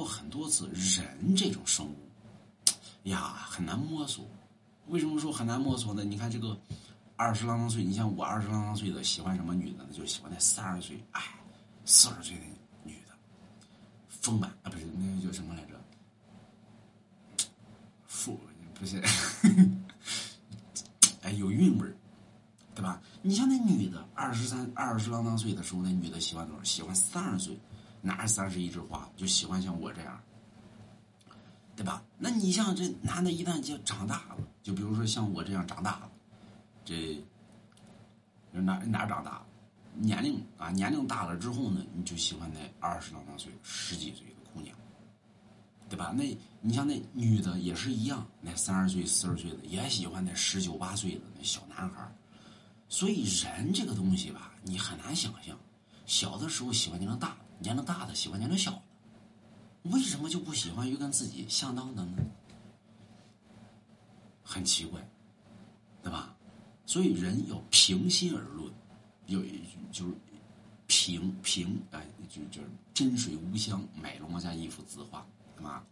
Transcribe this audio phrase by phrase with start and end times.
[0.00, 1.94] 过很多次，人这种生物
[3.02, 4.26] 呀很难摸索。
[4.86, 6.02] 为什么说很难摸索呢？
[6.02, 6.58] 你看这个
[7.16, 9.90] 二十郎当岁，你像我二十郎当岁的喜欢什么女的呢？
[9.92, 11.20] 就喜欢那三十岁，哎，
[11.84, 12.42] 四十岁的
[12.82, 13.14] 女的，
[14.08, 15.78] 丰满啊，不是那个叫什么来着？
[18.06, 18.40] 富
[18.72, 19.04] 不是，
[21.20, 21.94] 哎，有韵味儿，
[22.74, 23.02] 对吧？
[23.20, 26.64] 你像那女的二十三、二十郎当岁的时候，那女的喜欢多少？
[26.64, 27.60] 喜欢三十岁，
[28.02, 29.08] 哪是三十一枝花？
[29.16, 30.20] 就喜欢像我这样，
[31.76, 32.02] 对吧？
[32.18, 36.10] 那你像这男的，一旦就长大了，就比如说像我这样长大了，
[36.84, 37.22] 这
[38.52, 39.46] 哪哪长大了？
[39.94, 44.74] 年龄啊，年龄大了之后呢，你就喜欢那二十郎当岁、十几岁的姑娘，
[45.88, 46.12] 对吧？
[46.16, 52.10] 那你像那女的也是一样，那三十岁、四十岁的也喜欢那十九八岁的那小男孩。
[52.88, 55.58] 所以人这个东西吧，你很难想象，
[56.10, 58.82] 小的时候喜欢年龄大，年龄大的喜欢年龄小的，
[59.92, 62.16] 为什么就不喜欢于跟自己相当的呢？
[64.42, 65.08] 很奇怪，
[66.02, 66.34] 对吧？
[66.84, 68.72] 所以人要平心而论，
[69.26, 70.12] 有一句就是
[70.88, 75.24] 平平哎，就就是真水无香，买龙家一幅字画，
[75.56, 75.86] 对吧？